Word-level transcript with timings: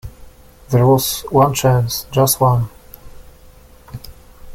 There 0.71 0.87
was 0.87 1.21
one 1.29 1.53
chance— 1.53 2.07
just 2.11 2.41
one. 2.41 2.69